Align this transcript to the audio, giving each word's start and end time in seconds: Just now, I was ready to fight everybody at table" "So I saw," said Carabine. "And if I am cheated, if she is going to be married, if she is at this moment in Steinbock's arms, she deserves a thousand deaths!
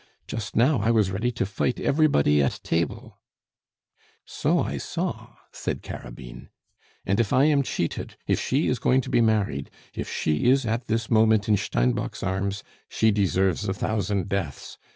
Just 0.25 0.55
now, 0.55 0.79
I 0.79 0.89
was 0.89 1.11
ready 1.11 1.31
to 1.33 1.45
fight 1.45 1.79
everybody 1.79 2.41
at 2.41 2.59
table" 2.63 3.19
"So 4.25 4.57
I 4.57 4.77
saw," 4.79 5.35
said 5.51 5.83
Carabine. 5.83 6.49
"And 7.05 7.19
if 7.19 7.31
I 7.31 7.43
am 7.43 7.61
cheated, 7.61 8.15
if 8.25 8.39
she 8.41 8.67
is 8.67 8.79
going 8.79 9.01
to 9.01 9.11
be 9.11 9.21
married, 9.21 9.69
if 9.93 10.09
she 10.11 10.45
is 10.49 10.65
at 10.65 10.87
this 10.87 11.11
moment 11.11 11.47
in 11.47 11.55
Steinbock's 11.55 12.23
arms, 12.23 12.63
she 12.89 13.11
deserves 13.11 13.69
a 13.69 13.75
thousand 13.75 14.27
deaths! 14.27 14.79